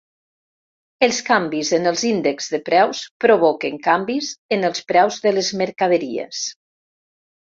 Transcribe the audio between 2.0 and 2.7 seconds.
índexs de